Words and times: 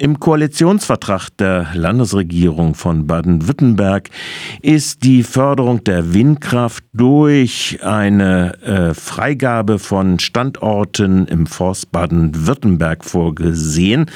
Im 0.00 0.20
Koalitionsvertrag 0.20 1.28
der 1.38 1.70
Landesregierung 1.74 2.76
von 2.76 3.08
Baden-Württemberg 3.08 4.10
ist 4.62 5.02
die 5.02 5.24
Förderung 5.24 5.82
der 5.82 6.14
Windkraft 6.14 6.84
durch 6.92 7.80
eine 7.82 8.62
äh, 8.62 8.94
Freigabe 8.94 9.80
von 9.80 10.20
Standorten 10.20 11.26
im 11.26 11.48
Forst 11.48 11.90
Baden-Württemberg 11.90 13.04
vorgesehen. 13.04 14.06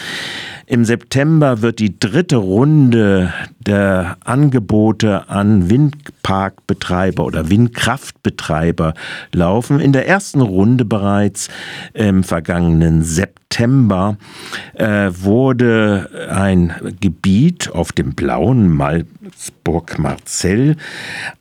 Im 0.67 0.85
September 0.85 1.63
wird 1.63 1.81
die 1.81 1.99
dritte 1.99 2.37
Runde 2.37 3.33
der 3.59 4.19
Angebote 4.25 5.29
an 5.29 5.69
Windparkbetreiber 5.69 7.25
oder 7.25 7.51
Windkraftbetreiber 7.51 8.95
laufen. 9.33 9.81
In 9.81 9.93
der 9.93 10.07
ersten 10.07 10.43
Runde 10.43 10.85
bereits 10.85 11.49
im 11.93 12.23
vergangenen 12.23 13.03
September 13.03 13.42
äh, 14.75 15.11
wurde 15.13 16.29
ein 16.31 16.75
Gebiet 17.01 17.71
auf 17.71 17.93
dem 17.93 18.15
blauen 18.15 18.69
Malzburg 18.69 19.99
Marzell 19.99 20.77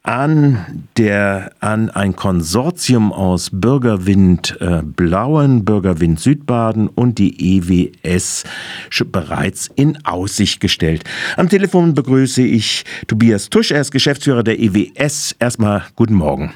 an 0.04 0.86
der 0.98 1.52
an 1.60 1.90
ein 1.90 2.16
Konsortium 2.16 3.12
aus 3.12 3.50
Bürgerwind 3.52 4.58
äh, 4.60 4.82
Blauen, 4.84 5.66
Bürgerwind 5.66 6.20
Südbaden 6.20 6.88
und 6.88 7.20
die 7.20 7.58
EWS 7.58 8.44
bereits 9.12 9.70
in 9.76 10.06
Aussicht 10.06 10.60
gestellt. 10.60 11.04
Am 11.38 11.50
Telefon 11.50 11.94
begrüße 11.94 12.42
ich 12.42 12.84
Tobias 13.08 13.50
Tusch. 13.50 13.72
Er 13.72 13.82
ist 13.82 13.92
Geschäftsführer 13.92 14.44
der 14.44 14.60
EWS. 14.60 15.36
Erstmal 15.40 15.84
guten 15.96 16.16
Morgen. 16.16 16.54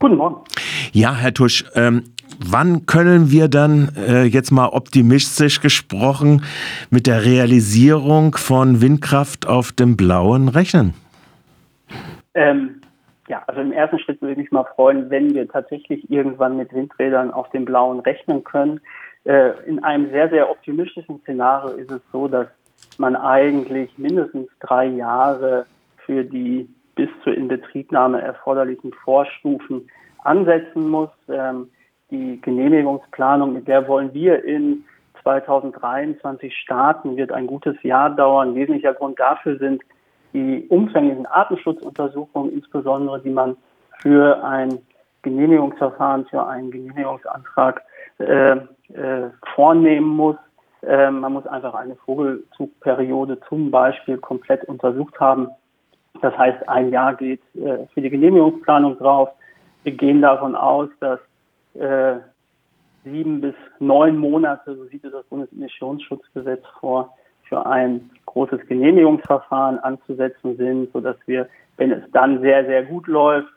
Guten 0.00 0.16
Morgen. 0.16 0.44
Ja, 0.92 1.12
Herr 1.14 1.34
Tusch, 1.34 1.64
ähm, 1.74 2.04
wann 2.38 2.86
können 2.86 3.32
wir 3.32 3.48
dann 3.48 3.90
äh, 3.96 4.22
jetzt 4.22 4.52
mal 4.52 4.68
optimistisch 4.68 5.60
gesprochen 5.60 6.44
mit 6.90 7.08
der 7.08 7.24
Realisierung 7.24 8.36
von 8.36 8.80
Windkraft 8.80 9.48
auf 9.48 9.72
dem 9.72 9.96
Blauen 9.96 10.48
rechnen? 10.48 10.94
Ähm, 12.34 12.80
ja, 13.26 13.42
also 13.48 13.60
im 13.60 13.72
ersten 13.72 13.98
Schritt 13.98 14.22
würde 14.22 14.32
ich 14.32 14.38
mich 14.38 14.52
mal 14.52 14.66
freuen, 14.76 15.10
wenn 15.10 15.34
wir 15.34 15.48
tatsächlich 15.48 16.08
irgendwann 16.08 16.56
mit 16.56 16.72
Windrädern 16.72 17.32
auf 17.32 17.50
dem 17.50 17.64
Blauen 17.64 17.98
rechnen 17.98 18.44
können. 18.44 18.80
Äh, 19.24 19.50
in 19.66 19.82
einem 19.82 20.10
sehr, 20.10 20.30
sehr 20.30 20.48
optimistischen 20.48 21.20
Szenario 21.22 21.70
ist 21.70 21.90
es 21.90 22.00
so, 22.12 22.28
dass 22.28 22.46
man 22.98 23.16
eigentlich 23.16 23.90
mindestens 23.98 24.48
drei 24.60 24.86
Jahre 24.86 25.66
für 26.06 26.22
die 26.24 26.68
bis 26.98 27.08
zur 27.22 27.32
Inbetriebnahme 27.32 28.20
erforderlichen 28.20 28.92
Vorstufen 28.92 29.88
ansetzen 30.24 30.88
muss. 30.88 31.10
Ähm, 31.28 31.70
die 32.10 32.40
Genehmigungsplanung, 32.40 33.52
mit 33.52 33.68
der 33.68 33.86
wollen 33.86 34.12
wir 34.12 34.44
in 34.44 34.84
2023 35.22 36.56
starten, 36.56 37.16
wird 37.16 37.30
ein 37.30 37.46
gutes 37.46 37.80
Jahr 37.84 38.10
dauern. 38.10 38.56
Wesentlicher 38.56 38.94
Grund 38.94 39.20
dafür 39.20 39.58
sind 39.58 39.82
die 40.32 40.66
umfänglichen 40.68 41.26
Artenschutzuntersuchungen, 41.26 42.52
insbesondere 42.52 43.20
die 43.20 43.30
man 43.30 43.56
für 44.00 44.42
ein 44.42 44.80
Genehmigungsverfahren, 45.22 46.26
für 46.26 46.44
einen 46.46 46.72
Genehmigungsantrag 46.72 47.82
äh, 48.18 48.56
äh, 48.92 49.30
vornehmen 49.54 50.08
muss. 50.08 50.36
Ähm, 50.82 51.20
man 51.20 51.32
muss 51.32 51.46
einfach 51.46 51.74
eine 51.74 51.94
Vogelzugperiode 51.94 53.38
zum 53.48 53.70
Beispiel 53.70 54.18
komplett 54.18 54.64
untersucht 54.64 55.20
haben. 55.20 55.48
Das 56.20 56.36
heißt, 56.36 56.68
ein 56.68 56.90
Jahr 56.90 57.14
geht 57.14 57.40
äh, 57.54 57.86
für 57.94 58.00
die 58.00 58.10
Genehmigungsplanung 58.10 58.98
drauf. 58.98 59.30
Wir 59.84 59.92
gehen 59.92 60.20
davon 60.22 60.54
aus, 60.54 60.88
dass 61.00 61.20
äh, 61.74 62.20
sieben 63.04 63.40
bis 63.40 63.54
neun 63.78 64.16
Monate, 64.16 64.76
so 64.76 64.84
sieht 64.86 65.04
es 65.04 65.12
das 65.12 65.24
Bundesemissionsschutzgesetz 65.26 66.64
vor, 66.80 67.14
für 67.48 67.64
ein 67.64 68.10
großes 68.26 68.66
Genehmigungsverfahren 68.66 69.78
anzusetzen 69.78 70.56
sind, 70.56 70.92
sodass 70.92 71.16
wir, 71.26 71.48
wenn 71.76 71.92
es 71.92 72.02
dann 72.12 72.40
sehr, 72.40 72.66
sehr 72.66 72.84
gut 72.84 73.06
läuft, 73.06 73.48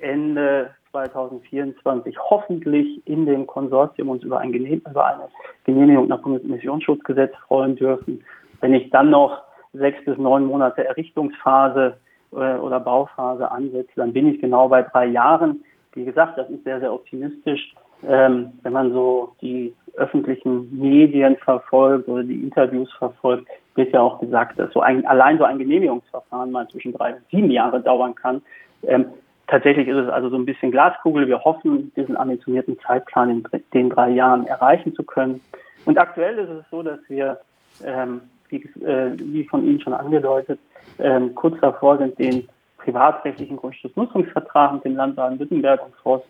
Ende 0.00 0.70
2024 0.90 2.16
hoffentlich 2.18 3.06
in 3.06 3.26
dem 3.26 3.46
Konsortium 3.46 4.10
uns 4.10 4.22
über, 4.22 4.38
ein 4.38 4.52
Genehm, 4.52 4.82
über 4.88 5.06
eine 5.06 5.28
Genehmigung 5.64 6.08
nach 6.08 6.20
Bundesemissionsschutzgesetz 6.20 7.34
freuen 7.48 7.76
dürfen. 7.76 8.22
Wenn 8.60 8.74
ich 8.74 8.90
dann 8.90 9.10
noch 9.10 9.42
sechs 9.74 10.04
bis 10.04 10.16
neun 10.18 10.46
Monate 10.46 10.84
Errichtungsphase 10.84 11.96
äh, 12.32 12.36
oder 12.36 12.80
Bauphase 12.80 13.50
ansetze, 13.50 13.92
dann 13.96 14.12
bin 14.12 14.28
ich 14.28 14.40
genau 14.40 14.68
bei 14.68 14.82
drei 14.82 15.06
Jahren. 15.06 15.64
Wie 15.92 16.04
gesagt, 16.04 16.38
das 16.38 16.48
ist 16.50 16.64
sehr, 16.64 16.80
sehr 16.80 16.92
optimistisch. 16.92 17.74
Ähm, 18.06 18.52
wenn 18.62 18.72
man 18.72 18.92
so 18.92 19.34
die 19.40 19.74
öffentlichen 19.96 20.76
Medien 20.76 21.36
verfolgt 21.36 22.08
oder 22.08 22.22
die 22.22 22.42
Interviews 22.42 22.92
verfolgt, 22.94 23.48
wird 23.76 23.92
ja 23.92 24.00
auch 24.00 24.20
gesagt, 24.20 24.58
dass 24.58 24.72
so 24.72 24.80
ein, 24.80 25.06
allein 25.06 25.38
so 25.38 25.44
ein 25.44 25.58
Genehmigungsverfahren 25.58 26.50
mal 26.50 26.68
zwischen 26.68 26.92
drei 26.92 27.14
und 27.14 27.22
sieben 27.30 27.50
Jahre 27.50 27.80
dauern 27.80 28.14
kann. 28.14 28.42
Ähm, 28.82 29.06
Tatsächlich 29.46 29.88
ist 29.88 29.96
es 29.96 30.08
also 30.08 30.30
so 30.30 30.36
ein 30.36 30.46
bisschen 30.46 30.70
Glaskugel. 30.70 31.28
Wir 31.28 31.44
hoffen, 31.44 31.92
diesen 31.96 32.16
ambitionierten 32.16 32.78
Zeitplan 32.80 33.30
in 33.30 33.44
den 33.74 33.90
drei 33.90 34.10
Jahren 34.10 34.46
erreichen 34.46 34.94
zu 34.94 35.02
können. 35.02 35.40
Und 35.84 35.98
aktuell 35.98 36.38
ist 36.38 36.48
es 36.48 36.64
so, 36.70 36.82
dass 36.82 36.98
wir, 37.08 37.38
ähm, 37.84 38.22
wie, 38.54 38.84
äh, 38.84 39.12
wie, 39.18 39.44
von 39.44 39.64
Ihnen 39.64 39.80
schon 39.80 39.94
angedeutet, 39.94 40.58
ähm, 40.98 41.34
kurz 41.34 41.60
davor 41.60 41.98
sind, 41.98 42.18
den 42.18 42.48
privatrechtlichen 42.78 43.56
Grundstücksnutzungsvertrag 43.56 44.74
mit 44.74 44.84
dem 44.84 44.96
Land 44.96 45.16
Baden-Württemberg 45.16 45.84
und 45.84 45.94
Forst 45.96 46.26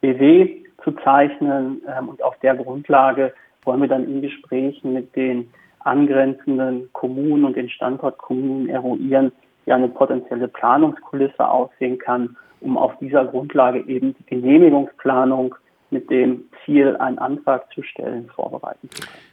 BW 0.00 0.64
zu 0.82 0.92
zeichnen. 1.04 1.82
Ähm, 1.86 2.08
und 2.08 2.22
auf 2.22 2.38
der 2.40 2.54
Grundlage 2.56 3.32
wollen 3.64 3.80
wir 3.80 3.88
dann 3.88 4.04
in 4.04 4.22
Gesprächen 4.22 4.92
mit 4.92 5.14
den 5.14 5.50
angrenzenden 5.80 6.92
Kommunen 6.92 7.44
und 7.44 7.56
den 7.56 7.68
Standortkommunen 7.68 8.68
eruieren, 8.68 9.32
wie 9.64 9.72
eine 9.72 9.88
potenzielle 9.88 10.48
Planungskulisse 10.48 11.46
aussehen 11.46 11.98
kann, 11.98 12.36
um 12.60 12.76
auf 12.78 12.96
dieser 12.98 13.24
Grundlage 13.26 13.80
eben 13.86 14.14
die 14.18 14.26
Genehmigungsplanung 14.26 15.54
mit 15.90 16.08
dem 16.10 16.44
Ziel, 16.64 16.96
einen 16.96 17.18
Antrag 17.18 17.70
zu 17.72 17.82
stellen, 17.82 18.28
vorbereiten 18.34 18.88
zu 18.90 19.02
können. 19.02 19.31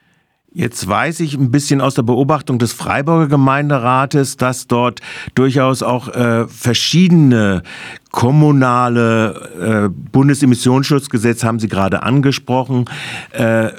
Jetzt 0.51 0.87
weiß 0.87 1.19
ich 1.19 1.35
ein 1.35 1.51
bisschen 1.51 1.79
aus 1.79 1.93
der 1.93 2.01
Beobachtung 2.01 2.57
des 2.57 2.73
Freiburger 2.73 3.27
Gemeinderates, 3.27 4.35
dass 4.35 4.65
dort 4.65 4.99
durchaus 5.35 5.83
auch 5.83 6.07
äh, 6.07 6.47
verschiedene 6.47 7.61
kommunale 8.09 9.85
äh, 9.85 9.89
Bundesemissionsschutzgesetz 10.11 11.43
haben 11.43 11.59
Sie 11.59 11.67
gerade 11.67 12.01
angesprochen, 12.01 12.85
äh, 13.31 13.69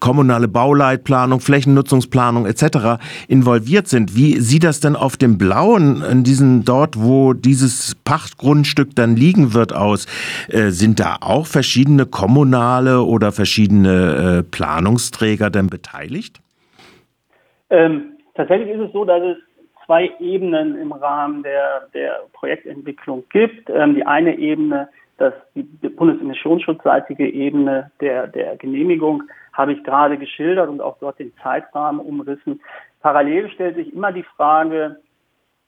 kommunale 0.00 0.48
Bauleitplanung, 0.48 1.40
Flächennutzungsplanung 1.40 2.46
etc. 2.46 3.02
involviert 3.28 3.86
sind. 3.86 4.16
Wie 4.16 4.40
sieht 4.40 4.64
das 4.64 4.80
denn 4.80 4.96
auf 4.96 5.16
dem 5.16 5.38
Blauen, 5.38 6.02
in 6.02 6.24
diesen 6.24 6.64
dort, 6.64 7.00
wo 7.00 7.32
dieses 7.34 7.94
Pachtgrundstück 8.04 8.96
dann 8.96 9.16
liegen 9.16 9.54
wird, 9.54 9.74
aus? 9.74 10.06
Äh, 10.48 10.70
sind 10.70 10.98
da 10.98 11.16
auch 11.20 11.46
verschiedene 11.46 12.06
kommunale 12.06 13.02
oder 13.02 13.32
verschiedene 13.32 14.40
äh, 14.40 14.42
Planungsträger 14.42 15.50
denn 15.50 15.68
beteiligt? 15.68 16.40
Ähm, 17.68 18.14
tatsächlich 18.34 18.70
ist 18.70 18.80
es 18.80 18.92
so, 18.92 19.04
dass 19.04 19.22
es 19.22 19.36
zwei 19.86 20.10
Ebenen 20.18 20.80
im 20.80 20.92
Rahmen 20.92 21.42
der, 21.42 21.88
der 21.94 22.22
Projektentwicklung 22.32 23.24
gibt. 23.30 23.68
Ähm, 23.70 23.94
die 23.94 24.04
eine 24.06 24.38
Ebene 24.38 24.88
dass 25.20 25.34
die 25.54 25.62
bundesemissionsschutzseitige 25.62 27.28
Ebene 27.28 27.90
der, 28.00 28.26
der 28.26 28.56
Genehmigung 28.56 29.22
habe 29.60 29.72
ich 29.74 29.84
gerade 29.84 30.18
geschildert 30.18 30.68
und 30.68 30.80
auch 30.80 30.96
dort 30.98 31.18
den 31.18 31.32
Zeitrahmen 31.42 32.00
umrissen. 32.00 32.60
Parallel 33.00 33.50
stellt 33.50 33.76
sich 33.76 33.92
immer 33.92 34.12
die 34.12 34.24
Frage, 34.24 34.96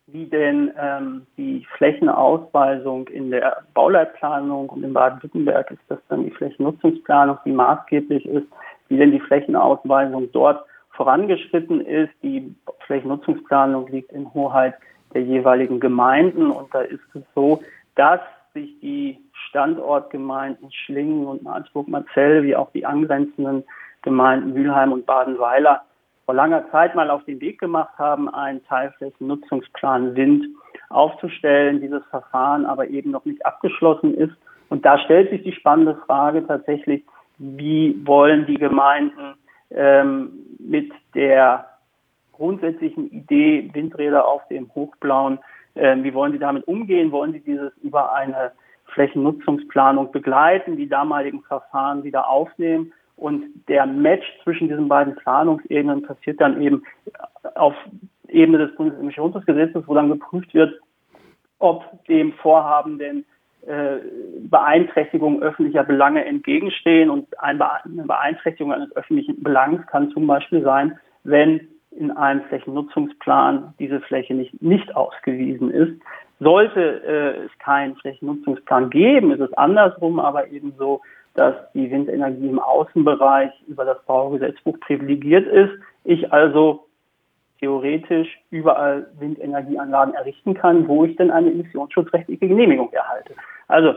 wie 0.07 0.27
denn 0.27 0.73
ähm, 0.79 1.27
die 1.37 1.67
Flächenausweisung 1.77 3.09
in 3.09 3.31
der 3.31 3.63
Bauleitplanung 3.75 4.69
und 4.69 4.83
in 4.83 4.93
Baden-Württemberg 4.93 5.71
ist 5.71 5.83
das 5.89 5.99
dann 6.09 6.25
die 6.25 6.31
Flächennutzungsplanung, 6.31 7.39
die 7.45 7.53
maßgeblich 7.53 8.27
ist, 8.27 8.47
wie 8.89 8.97
denn 8.97 9.13
die 9.13 9.21
Flächenausweisung 9.21 10.31
dort 10.33 10.65
vorangeschritten 10.91 11.81
ist. 11.81 12.13
Die 12.23 12.55
Flächennutzungsplanung 12.87 13.89
liegt 13.89 14.13
in 14.13 14.33
Hoheit 14.35 14.75
der 15.15 15.23
jeweiligen 15.23 15.79
Gemeinden 15.81 16.51
und 16.51 16.75
da 16.75 16.81
ist 16.81 17.01
es 17.15 17.23
so, 17.35 17.63
dass 17.95 18.21
sich 18.55 18.79
die 18.81 19.19
Standortgemeinden 19.49 20.71
Schlingen 20.73 21.27
und 21.27 21.43
Marburg-Marzell 21.43 22.43
wie 22.43 22.57
auch 22.57 22.71
die 22.73 22.85
angrenzenden 22.85 23.65
Gemeinden 24.03 24.53
Mülheim 24.53 24.93
und 24.93 25.07
Badenweiler 25.07 25.83
vor 26.25 26.35
langer 26.35 26.71
Zeit 26.71 26.95
mal 26.95 27.11
auf 27.11 27.25
den 27.25 27.41
Weg 27.41 27.59
gemacht 27.59 27.99
haben, 27.99 28.29
einen 28.33 28.65
Teilflächennutzungsplan 28.65 30.15
Wind 30.15 30.47
aufzustellen, 30.89 31.81
dieses 31.81 32.05
Verfahren 32.07 32.65
aber 32.65 32.89
eben 32.89 33.11
noch 33.11 33.25
nicht 33.25 33.45
abgeschlossen 33.45 34.15
ist. 34.15 34.35
Und 34.69 34.85
da 34.85 34.99
stellt 34.99 35.31
sich 35.31 35.43
die 35.43 35.53
spannende 35.53 35.97
Frage 36.07 36.47
tatsächlich, 36.47 37.05
wie 37.39 38.01
wollen 38.07 38.47
die 38.47 38.57
Gemeinden 38.57 39.35
ähm, 39.71 40.31
mit 40.59 40.93
der 41.15 41.67
grundsätzlichen 42.33 43.11
Idee 43.11 43.71
Windräder 43.73 44.27
auf 44.27 44.47
dem 44.49 44.73
Hochblauen 44.75 45.39
ähm, 45.75 46.05
wie 46.05 46.15
wollen 46.15 46.33
Sie 46.33 46.39
damit 46.39 46.67
umgehen? 46.69 47.13
Wollen 47.13 47.33
Sie 47.33 47.41
dieses 47.41 47.73
über 47.79 48.13
eine 48.13 48.53
Flächennutzungsplanung 48.87 50.13
begleiten, 50.13 50.77
die 50.77 50.89
damaligen 50.89 51.43
Verfahren 51.43 52.05
wieder 52.05 52.29
aufnehmen? 52.29 52.93
Und 53.23 53.45
der 53.69 53.87
Match 53.87 54.27
zwischen 54.43 54.67
diesen 54.67 54.89
beiden 54.89 55.15
Planungsebenen 55.15 56.03
passiert 56.03 56.41
dann 56.41 56.61
eben 56.61 56.83
auf 57.55 57.73
Ebene 58.27 58.59
des 58.59 58.75
Bundesemissionsschutzgesetzes, 58.75 59.85
wo 59.87 59.95
dann 59.95 60.09
geprüft 60.09 60.53
wird, 60.55 60.75
ob 61.61 61.85
dem 62.07 62.33
Vorhaben 62.33 62.99
denn 62.99 63.25
äh, 63.65 63.99
Beeinträchtigungen 64.41 65.41
öffentlicher 65.41 65.85
Belange 65.85 66.25
entgegenstehen. 66.25 67.11
Und 67.11 67.29
eine 67.39 67.65
Beeinträchtigung 67.85 68.73
eines 68.73 68.91
öffentlichen 68.97 69.41
Belangs 69.41 69.87
kann 69.87 70.11
zum 70.11 70.27
Beispiel 70.27 70.63
sein, 70.63 70.99
wenn 71.23 71.69
in 71.93 72.11
einem 72.11 72.43
Flächennutzungsplan 72.47 73.75
diese 73.79 74.01
Fläche 74.01 74.35
nicht, 74.35 74.61
nicht 74.61 74.97
ausgewiesen 74.97 75.71
ist. 75.71 75.93
Sollte 76.41 77.05
äh, 77.05 77.45
es 77.45 77.57
keinen 77.61 77.95
Flächennutzungsplan 77.95 78.91
geben, 78.91 79.31
ist 79.31 79.43
es 79.43 79.53
andersrum 79.53 80.19
aber 80.19 80.49
eben 80.49 80.75
so, 80.77 81.03
dass 81.35 81.55
die 81.73 81.91
Windenergie 81.91 82.49
im 82.49 82.59
Außenbereich 82.59 83.51
über 83.67 83.85
das 83.85 84.03
Baugesetzbuch 84.05 84.79
privilegiert 84.81 85.47
ist. 85.47 85.73
Ich 86.05 86.33
also 86.33 86.87
theoretisch 87.59 88.29
überall 88.51 89.07
Windenergieanlagen 89.19 90.15
errichten 90.15 90.55
kann, 90.55 90.89
wo 90.89 91.05
ich 91.05 91.17
denn 91.17 91.31
eine 91.31 91.51
emissionsschutzrechtliche 91.51 92.49
Genehmigung 92.49 92.93
erhalte. 92.93 93.35
Also 93.69 93.95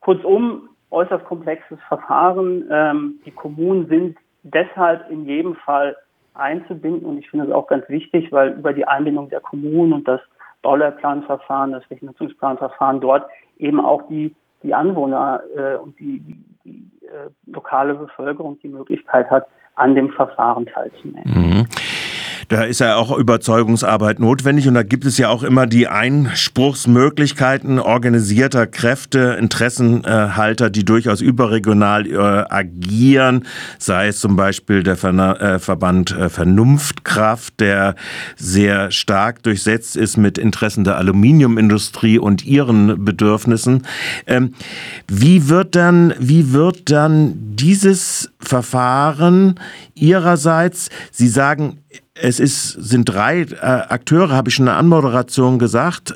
kurzum, 0.00 0.68
äußerst 0.90 1.24
komplexes 1.24 1.78
Verfahren. 1.88 2.68
Ähm, 2.70 3.20
die 3.24 3.30
Kommunen 3.30 3.86
sind 3.88 4.18
deshalb 4.42 5.10
in 5.10 5.24
jedem 5.24 5.54
Fall 5.54 5.96
einzubinden 6.34 7.06
und 7.06 7.18
ich 7.18 7.30
finde 7.30 7.46
es 7.46 7.52
auch 7.52 7.66
ganz 7.66 7.88
wichtig, 7.88 8.30
weil 8.32 8.52
über 8.52 8.72
die 8.72 8.86
Einbindung 8.86 9.28
der 9.28 9.40
Kommunen 9.40 9.92
und 9.92 10.08
das 10.08 10.20
Baulehrplanverfahren, 10.62 11.72
das 11.72 11.84
Flächennutzungsplanverfahren 11.84 13.00
dort 13.00 13.28
eben 13.58 13.80
auch 13.80 14.08
die, 14.08 14.34
die 14.62 14.74
Anwohner 14.74 15.42
äh, 15.56 15.76
und 15.76 15.98
die, 15.98 16.20
die, 16.20 16.44
die 16.64 16.90
äh, 17.06 17.30
lokale 17.46 17.94
Bevölkerung 17.94 18.58
die 18.60 18.68
Möglichkeit 18.68 19.30
hat, 19.30 19.46
an 19.74 19.94
dem 19.94 20.10
Verfahren 20.10 20.66
teilzunehmen. 20.66 21.24
Mhm. 21.24 21.66
Da 22.50 22.64
ist 22.64 22.80
ja 22.80 22.96
auch 22.96 23.16
Überzeugungsarbeit 23.16 24.18
notwendig 24.18 24.66
und 24.66 24.74
da 24.74 24.82
gibt 24.82 25.04
es 25.04 25.18
ja 25.18 25.28
auch 25.28 25.44
immer 25.44 25.68
die 25.68 25.86
Einspruchsmöglichkeiten 25.86 27.78
organisierter 27.78 28.66
Kräfte, 28.66 29.36
Interessenhalter, 29.38 30.68
die 30.68 30.84
durchaus 30.84 31.20
überregional 31.20 32.08
äh, 32.08 32.16
agieren, 32.52 33.46
sei 33.78 34.08
es 34.08 34.18
zum 34.18 34.34
Beispiel 34.34 34.82
der 34.82 34.96
Ver 34.96 35.40
äh, 35.40 35.60
Verband 35.60 36.10
äh, 36.10 36.28
Vernunftkraft, 36.28 37.60
der 37.60 37.94
sehr 38.34 38.90
stark 38.90 39.44
durchsetzt 39.44 39.96
ist 39.96 40.16
mit 40.16 40.36
Interessen 40.36 40.82
der 40.82 40.96
Aluminiumindustrie 40.96 42.18
und 42.18 42.44
ihren 42.44 43.04
Bedürfnissen. 43.04 43.86
Ähm, 44.26 44.54
wie 45.06 45.48
wird 45.48 45.76
dann, 45.76 46.14
wie 46.18 46.52
wird 46.52 46.90
dann 46.90 47.34
dieses 47.54 48.32
Verfahren 48.40 49.54
ihrerseits, 49.94 50.88
Sie 51.12 51.28
sagen, 51.28 51.78
es 52.22 52.40
ist, 52.40 52.72
sind 52.72 53.06
drei 53.06 53.42
äh, 53.42 53.56
Akteure, 53.64 54.30
habe 54.30 54.48
ich 54.48 54.54
schon 54.54 54.64
in 54.64 54.72
der 54.72 54.76
Anmoderation 54.76 55.58
gesagt. 55.58 56.14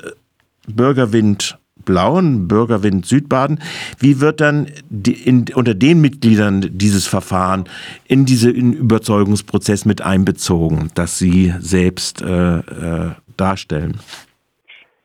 Bürgerwind 0.67 1.57
Blauen, 1.85 2.47
Bürgerwind 2.47 3.05
Südbaden. 3.05 3.59
Wie 3.99 4.19
wird 4.19 4.41
dann 4.41 4.67
die, 4.89 5.13
in, 5.13 5.45
unter 5.53 5.75
den 5.75 6.01
Mitgliedern 6.01 6.61
dieses 6.71 7.07
Verfahren 7.07 7.65
in 8.07 8.25
diesen 8.25 8.73
Überzeugungsprozess 8.73 9.85
mit 9.85 10.01
einbezogen, 10.01 10.89
das 10.95 11.19
Sie 11.19 11.53
selbst 11.59 12.21
äh, 12.21 12.57
äh, 12.57 13.11
darstellen? 13.37 13.99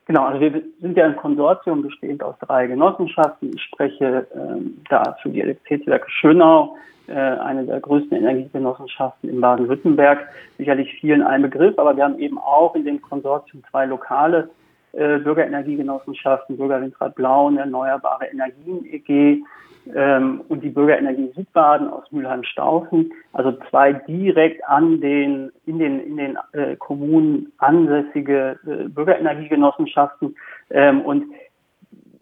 Genau, 0.06 0.24
also 0.24 0.40
wir 0.40 0.62
sind 0.80 0.96
ja 0.96 1.04
ein 1.04 1.16
Konsortium 1.16 1.82
bestehend 1.82 2.22
aus 2.22 2.34
drei 2.40 2.66
Genossenschaften. 2.66 3.52
Ich 3.54 3.62
spreche 3.62 4.26
ähm, 4.34 4.78
da 4.88 5.16
für 5.22 5.28
die 5.28 5.40
Elektrizitätswerke 5.40 6.10
Schönau, 6.10 6.76
äh, 7.10 7.14
eine 7.14 7.64
der 7.64 7.80
größten 7.80 8.16
Energiegenossenschaften 8.16 9.28
in 9.28 9.40
Baden-Württemberg, 9.40 10.28
sicherlich 10.58 10.92
vielen 11.00 11.22
ein 11.22 11.42
Begriff, 11.42 11.78
aber 11.78 11.96
wir 11.96 12.04
haben 12.04 12.18
eben 12.18 12.38
auch 12.38 12.74
in 12.74 12.84
dem 12.84 13.02
Konsortium 13.02 13.62
zwei 13.70 13.86
lokale 13.86 14.50
äh, 14.92 15.18
Bürgerenergiegenossenschaften, 15.18 16.56
Bürgerwindrat 16.56 17.14
Blau 17.14 17.46
und 17.46 17.58
Erneuerbare 17.58 18.26
Energien 18.26 18.84
EG 18.86 19.42
ähm, 19.94 20.42
und 20.48 20.62
die 20.62 20.68
Bürgerenergie 20.68 21.32
Südbaden 21.34 21.88
aus 21.88 22.04
Mülheim-Staufen, 22.10 23.12
also 23.32 23.52
zwei 23.70 23.92
direkt 23.92 24.64
an 24.68 25.00
den 25.00 25.50
in 25.66 25.78
den 25.78 26.00
in 26.00 26.16
den 26.16 26.38
äh, 26.52 26.76
Kommunen 26.76 27.52
ansässige 27.58 28.58
äh, 28.66 28.88
Bürgerenergiegenossenschaften. 28.88 30.36
Ähm, 30.70 31.02
und 31.02 31.24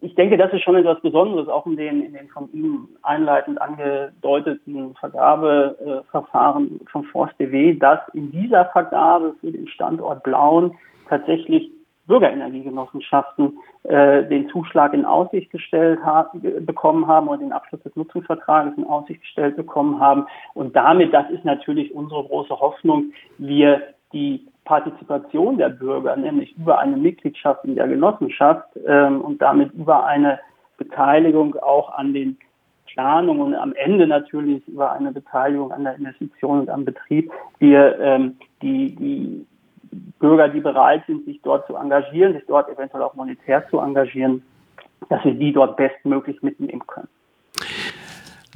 ich 0.01 0.15
denke, 0.15 0.37
das 0.37 0.53
ist 0.53 0.63
schon 0.63 0.77
etwas 0.77 1.01
Besonderes, 1.01 1.49
auch 1.49 1.65
in 1.65 1.75
den, 1.75 2.03
in 2.03 2.13
den 2.13 2.29
von 2.29 2.49
Ihnen 2.53 2.87
einleitend 3.01 3.61
angedeuteten 3.61 4.95
Vergabeverfahren 4.95 6.79
von 6.89 7.03
Forst 7.05 7.37
BW, 7.37 7.73
dass 7.75 7.99
in 8.13 8.31
dieser 8.31 8.65
Vergabe 8.65 9.35
für 9.41 9.51
den 9.51 9.67
Standort 9.67 10.23
Blauen 10.23 10.73
tatsächlich 11.09 11.69
Bürgerenergiegenossenschaften 12.07 13.59
äh, 13.83 14.23
den 14.25 14.49
Zuschlag 14.49 14.93
in 14.93 15.05
Aussicht 15.05 15.51
gestellt 15.51 15.99
haben, 16.03 16.65
bekommen 16.65 17.05
haben 17.05 17.27
und 17.27 17.39
den 17.39 17.51
Abschluss 17.51 17.83
des 17.83 17.95
Nutzungsvertrages 17.95 18.73
in 18.77 18.85
Aussicht 18.85 19.21
gestellt 19.21 19.55
bekommen 19.57 19.99
haben. 19.99 20.25
Und 20.55 20.75
damit, 20.75 21.13
das 21.13 21.29
ist 21.29 21.45
natürlich 21.45 21.93
unsere 21.93 22.23
große 22.23 22.59
Hoffnung, 22.59 23.11
wir 23.37 23.81
die 24.11 24.47
Partizipation 24.69 25.57
der 25.57 25.69
Bürger, 25.69 26.15
nämlich 26.15 26.55
über 26.55 26.77
eine 26.77 26.95
Mitgliedschaft 26.95 27.65
in 27.65 27.73
der 27.73 27.87
Genossenschaft 27.87 28.67
ähm, 28.85 29.19
und 29.21 29.41
damit 29.41 29.73
über 29.73 30.05
eine 30.05 30.39
Beteiligung 30.77 31.55
auch 31.55 31.91
an 31.97 32.13
den 32.13 32.37
Planungen 32.85 33.41
und 33.41 33.55
am 33.55 33.73
Ende 33.73 34.05
natürlich 34.05 34.67
über 34.67 34.91
eine 34.91 35.11
Beteiligung 35.11 35.71
an 35.71 35.85
der 35.85 35.95
Investition 35.95 36.59
und 36.59 36.69
am 36.69 36.85
Betrieb, 36.85 37.31
wir 37.57 37.99
ähm, 37.99 38.37
die, 38.61 38.95
die 38.95 39.47
Bürger, 40.19 40.49
die 40.49 40.59
bereit 40.59 41.01
sind, 41.07 41.25
sich 41.25 41.41
dort 41.41 41.65
zu 41.65 41.75
engagieren, 41.75 42.33
sich 42.33 42.45
dort 42.45 42.69
eventuell 42.69 43.01
auch 43.01 43.15
monetär 43.15 43.67
zu 43.69 43.79
engagieren, 43.79 44.43
dass 45.09 45.25
wir 45.25 45.33
die 45.33 45.51
dort 45.51 45.77
bestmöglich 45.77 46.43
mitnehmen 46.43 46.85
können. 46.85 47.09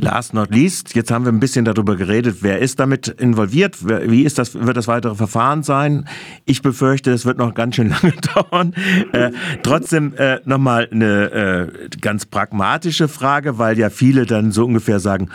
Last 0.03 0.33
not 0.33 0.51
least, 0.51 0.95
jetzt 0.95 1.11
haben 1.11 1.23
wir 1.23 1.31
ein 1.31 1.39
bisschen 1.39 1.63
darüber 1.63 1.95
geredet, 1.95 2.39
wer 2.41 2.59
ist 2.59 2.77
damit 2.77 3.07
involviert, 3.07 3.77
wie 3.87 4.23
ist 4.23 4.37
das, 4.37 4.53
wird 4.53 4.75
das 4.75 4.89
weitere 4.89 5.15
Verfahren 5.15 5.63
sein? 5.63 6.09
Ich 6.43 6.61
befürchte, 6.61 7.09
das 7.09 7.25
wird 7.25 7.37
noch 7.37 7.53
ganz 7.53 7.77
schön 7.77 7.89
lange 8.03 8.13
dauern. 8.35 8.73
Äh, 9.13 9.31
trotzdem 9.63 10.13
äh, 10.17 10.41
nochmal 10.43 10.89
eine 10.91 11.31
äh, 11.31 11.89
ganz 12.01 12.25
pragmatische 12.25 13.07
Frage, 13.07 13.57
weil 13.59 13.79
ja 13.79 13.89
viele 13.89 14.25
dann 14.25 14.51
so 14.51 14.65
ungefähr 14.65 14.99
sagen, 14.99 15.29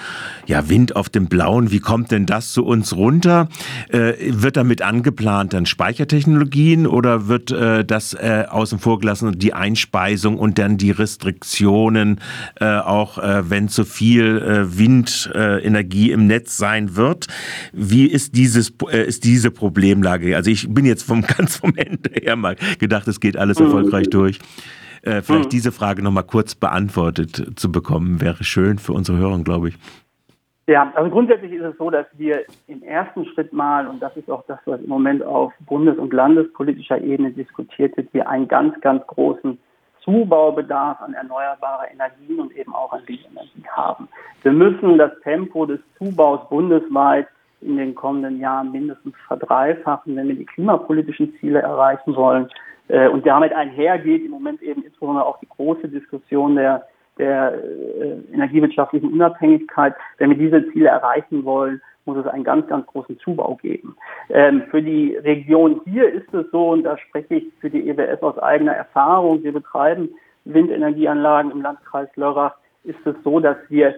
ja, 0.47 0.69
Wind 0.69 0.97
auf 0.97 1.09
dem 1.09 1.29
Blauen, 1.29 1.71
wie 1.71 1.81
kommt 1.81 2.11
denn 2.11 2.27
das 2.27 2.53
zu 2.53 2.67
uns 2.67 2.95
runter? 2.95 3.49
Äh, 3.89 4.13
wird 4.29 4.59
damit 4.59 4.83
angeplant 4.83 5.55
dann 5.55 5.65
Speichertechnologien 5.65 6.87
oder 6.87 7.27
wird 7.27 7.51
äh, 7.51 7.87
das 7.87 8.13
äh, 8.13 8.45
außen 8.47 8.79
vor 8.81 8.99
gelassen, 8.99 9.39
die 9.39 9.55
Einspeisung 9.55 10.39
und 10.39 10.59
dann 10.59 10.77
die 10.77 10.91
Restriktionen, 10.91 12.21
äh, 12.61 12.67
auch 12.67 13.19
wenn 13.19 13.69
zu 13.69 13.85
viel 13.85 14.58
Windenergie 14.67 16.11
im 16.11 16.27
Netz 16.27 16.57
sein 16.57 16.97
wird. 16.97 17.27
Wie 17.73 18.07
ist 18.07 18.37
dieses 18.37 18.73
äh, 18.91 19.07
ist 19.07 19.25
diese 19.25 19.51
Problemlage? 19.51 20.37
Also 20.37 20.51
ich 20.51 20.73
bin 20.73 20.85
jetzt 20.85 21.03
vom 21.03 21.23
ganz 21.37 21.57
vom 21.57 21.75
Ende 21.77 22.11
her 22.15 22.37
mal 22.37 22.57
gedacht, 22.79 23.09
es 23.09 23.21
geht 23.21 23.37
alles 23.37 23.61
erfolgreich 23.61 24.07
mhm. 24.07 24.11
durch. 24.11 24.39
Äh, 25.03 25.23
vielleicht 25.23 25.47
mhm. 25.47 25.51
diese 25.51 25.73
Frage 25.73 26.03
noch 26.03 26.11
mal 26.11 26.23
kurz 26.23 26.55
beantwortet 26.55 27.53
zu 27.57 27.71
bekommen, 27.71 28.21
wäre 28.21 28.45
schön 28.45 28.79
für 28.79 28.93
unsere 28.93 29.19
Hörer, 29.19 29.39
glaube 29.45 29.69
ich. 29.69 29.79
Ja, 30.69 30.93
also 30.95 31.11
grundsätzlich 31.11 31.53
ist 31.53 31.63
es 31.63 31.79
so, 31.79 31.89
dass 31.89 32.05
wir 32.19 32.43
im 32.67 32.83
ersten 32.83 33.25
Schritt 33.25 33.55
mal, 33.55 33.87
und 33.87 34.03
das 34.03 34.15
ist 34.19 34.31
auch 34.31 34.45
das, 34.49 34.59
was 34.67 34.79
im 34.83 34.89
Moment 34.91 35.23
auf 35.23 35.51
bundes- 35.61 35.97
und 35.97 36.13
landespolitischer 36.13 37.01
Ebene 37.01 37.31
diskutiert 37.31 37.97
wird, 37.97 38.13
wir 38.13 38.29
einen 38.29 38.49
ganz, 38.49 38.79
ganz 38.83 39.07
großen 39.07 39.59
Zubaubedarf 40.09 41.03
an 41.03 41.13
erneuerbarer 41.13 41.91
Energien 41.93 42.41
und 42.41 42.57
eben 42.57 42.75
auch 42.75 42.93
an 42.93 43.03
Windenergie 43.07 43.65
haben. 43.71 44.09
Wir 44.43 44.53
müssen 44.53 44.97
das 44.97 45.13
Tempo 45.23 45.67
des 45.67 45.81
Zubaus 45.99 46.49
bundesweit 46.49 47.29
in 47.61 47.77
den 47.77 47.95
kommenden 47.95 48.41
Jahren 48.41 48.73
mindestens 48.73 49.15
verdreifachen, 49.27 50.17
wenn 50.17 50.29
wir 50.29 50.37
die 50.37 50.47
klimapolitischen 50.47 51.35
Ziele 51.39 51.61
erreichen 51.61 52.17
wollen. 52.17 52.49
Äh, 52.89 53.09
und 53.09 53.27
damit 53.27 53.53
einhergeht 53.53 54.25
im 54.25 54.31
Moment 54.31 54.63
eben 54.63 54.83
insbesondere 54.83 55.27
auch 55.27 55.39
die 55.41 55.49
große 55.49 55.89
Diskussion 55.89 56.57
der, 56.57 56.87
der 57.19 57.53
äh, 57.53 58.33
energiewirtschaftlichen 58.33 59.13
Unabhängigkeit. 59.13 59.95
Wenn 60.17 60.31
wir 60.31 60.39
diese 60.39 60.73
Ziele 60.73 60.89
erreichen 60.89 61.45
wollen, 61.45 61.83
muss 62.09 62.19
es 62.19 62.27
einen 62.27 62.43
ganz, 62.43 62.67
ganz 62.67 62.87
großen 62.87 63.19
Zubau 63.21 63.57
geben. 63.57 63.97
Ähm, 64.31 64.63
für 64.71 64.83
die 64.83 65.15
Region 65.17 65.83
hier 65.85 66.11
ist 66.11 66.33
es 66.33 66.51
so, 66.51 66.71
und 66.71 66.83
da 66.83 66.97
spreche 66.99 67.37
ich 67.37 67.45
für 67.61 67.71
die 67.71 67.89
EWS 67.89 68.23
aus 68.23 68.39
eigener 68.39 68.73
Erfahrung, 68.73 69.43
wir 69.43 69.53
betreiben 69.53 70.09
Windenergieanlagen 70.45 71.51
im 71.51 71.63
Landkreis 71.63 72.09
Lörrach, 72.17 72.55
ist 72.85 73.07
es 73.07 73.15
so, 73.23 73.39
dass 73.39 73.59
wir 73.69 73.95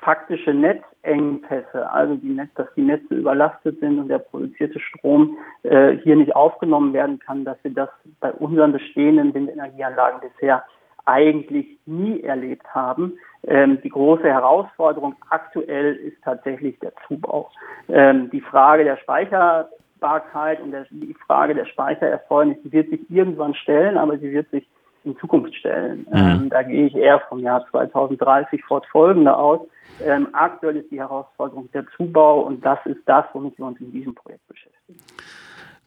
faktische 0.00 0.52
Netzengpässe, 0.52 1.90
also 1.90 2.16
die 2.16 2.28
Netz, 2.28 2.50
dass 2.56 2.66
die 2.76 2.82
Netze 2.82 3.14
überlastet 3.14 3.80
sind 3.80 3.98
und 3.98 4.08
der 4.08 4.18
produzierte 4.18 4.78
Strom 4.80 5.38
äh, 5.62 5.96
hier 5.98 6.16
nicht 6.16 6.36
aufgenommen 6.36 6.92
werden 6.92 7.18
kann, 7.20 7.44
dass 7.44 7.56
wir 7.62 7.72
das 7.72 7.88
bei 8.20 8.32
unseren 8.32 8.72
bestehenden 8.72 9.32
Windenergieanlagen 9.32 10.20
bisher 10.20 10.64
eigentlich 11.06 11.78
nie 11.86 12.22
erlebt 12.22 12.66
haben. 12.74 13.18
Ähm, 13.46 13.78
die 13.82 13.90
große 13.90 14.24
Herausforderung 14.24 15.14
aktuell 15.30 15.96
ist 15.96 16.16
tatsächlich 16.24 16.78
der 16.78 16.92
Zubau. 17.06 17.50
Ähm, 17.88 18.30
die 18.30 18.40
Frage 18.40 18.84
der 18.84 18.96
Speicherbarkeit 18.96 20.60
und 20.60 20.72
der, 20.72 20.86
die 20.90 21.14
Frage 21.26 21.54
der 21.54 21.66
Speichererfolge 21.66 22.56
wird 22.64 22.90
sich 22.90 23.00
irgendwann 23.10 23.54
stellen, 23.54 23.98
aber 23.98 24.18
sie 24.18 24.32
wird 24.32 24.50
sich 24.50 24.66
in 25.04 25.16
Zukunft 25.18 25.54
stellen. 25.54 26.06
Mhm. 26.10 26.16
Ähm, 26.16 26.48
da 26.50 26.62
gehe 26.62 26.86
ich 26.86 26.94
eher 26.94 27.20
vom 27.28 27.40
Jahr 27.40 27.66
2030 27.70 28.64
fortfolgende 28.64 29.36
aus. 29.36 29.60
Ähm, 30.02 30.28
aktuell 30.32 30.76
ist 30.76 30.90
die 30.90 30.98
Herausforderung 30.98 31.70
der 31.72 31.86
Zubau 31.96 32.40
und 32.40 32.64
das 32.64 32.78
ist 32.86 33.02
das, 33.06 33.26
womit 33.32 33.58
wir 33.58 33.66
uns 33.66 33.80
in 33.80 33.92
diesem 33.92 34.14
Projekt 34.14 34.46
beschäftigen. 34.48 34.98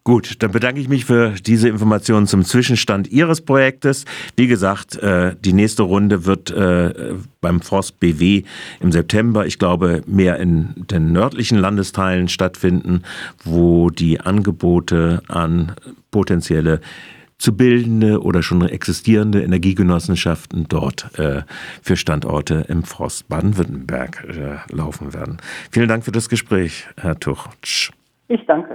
Gut, 0.08 0.42
dann 0.42 0.54
bedanke 0.54 0.80
ich 0.80 0.88
mich 0.88 1.04
für 1.04 1.32
diese 1.32 1.68
Informationen 1.68 2.28
zum 2.28 2.46
Zwischenstand 2.46 3.10
Ihres 3.10 3.42
Projektes. 3.42 4.06
Wie 4.38 4.48
gesagt, 4.48 4.96
äh, 4.96 5.36
die 5.44 5.52
nächste 5.52 5.84
Runde 5.84 6.26
wird 6.26 6.50
äh, 6.50 7.16
beim 7.42 7.60
Forst 7.60 8.00
BW 8.00 8.44
im 8.80 8.94
September, 8.94 9.46
ich 9.46 9.60
glaube, 9.60 10.04
mehr 10.08 10.40
in 10.40 10.70
den 10.78 11.12
nördlichen 11.12 11.58
Landesteilen 11.58 12.30
stattfinden, 12.30 13.02
wo 13.44 13.90
die 13.90 14.22
Angebote 14.22 15.24
an 15.28 15.74
potenzielle 16.10 16.80
zu 17.38 17.58
bildende 17.58 18.22
oder 18.22 18.44
schon 18.44 18.62
existierende 18.62 19.44
Energiegenossenschaften 19.44 20.68
dort 20.70 21.20
äh, 21.20 21.42
für 21.82 21.98
Standorte 21.98 22.64
im 22.70 22.84
Frost 22.84 23.28
Baden-Württemberg 23.28 24.26
laufen 24.72 25.14
werden. 25.14 25.40
Vielen 25.70 25.90
Dank 25.90 26.06
für 26.06 26.14
das 26.14 26.30
Gespräch, 26.30 26.88
Herr 26.96 27.20
Tuchtsch. 27.20 27.92
Ich 28.30 28.46
danke. 28.46 28.66